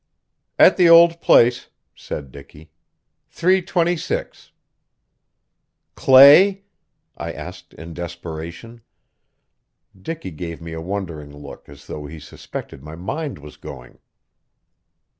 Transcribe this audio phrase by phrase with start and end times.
[0.57, 2.71] "At the old place," said Dicky;
[3.29, 4.51] "three twenty six."
[5.93, 6.63] "Clay?"
[7.15, 8.81] I asked in desperation.
[9.95, 13.99] Dicky gave me a wondering look as though he suspected my mind was going.